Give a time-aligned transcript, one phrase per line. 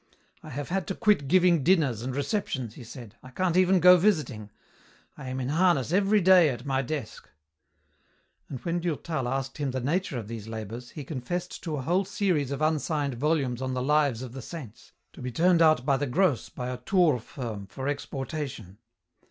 [0.41, 3.97] "I have had to quit giving dinners and receptions," he said, "I can't even go
[3.97, 4.49] visiting.
[5.15, 7.29] I am in harness every day at my desk."
[8.49, 12.05] And when Durtal asked him the nature of these labours, he confessed to a whole
[12.05, 15.97] series of unsigned volumes on the lives of the saints, to be turned out by
[15.97, 18.79] the gross by a Tours firm for exportation.